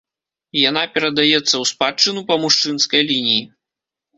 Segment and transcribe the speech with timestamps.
[0.69, 3.41] Яна перадаецца ў спадчыну па мужчынскай лініі.